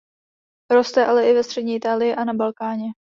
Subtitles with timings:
[0.69, 2.87] Roste ale i ve střední Itálii a na Balkáně.